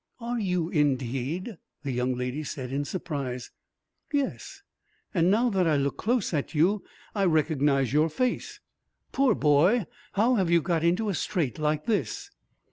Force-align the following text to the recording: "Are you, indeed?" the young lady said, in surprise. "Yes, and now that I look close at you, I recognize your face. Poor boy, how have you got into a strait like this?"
"Are 0.19 0.39
you, 0.39 0.69
indeed?" 0.69 1.59
the 1.83 1.91
young 1.91 2.15
lady 2.15 2.43
said, 2.43 2.71
in 2.71 2.85
surprise. 2.85 3.51
"Yes, 4.11 4.63
and 5.13 5.29
now 5.29 5.51
that 5.51 5.67
I 5.67 5.75
look 5.75 5.97
close 5.97 6.33
at 6.33 6.55
you, 6.55 6.83
I 7.13 7.25
recognize 7.25 7.93
your 7.93 8.09
face. 8.09 8.59
Poor 9.11 9.35
boy, 9.35 9.85
how 10.13 10.33
have 10.37 10.49
you 10.49 10.59
got 10.59 10.83
into 10.83 11.09
a 11.09 11.13
strait 11.13 11.59
like 11.59 11.85
this?" 11.85 12.31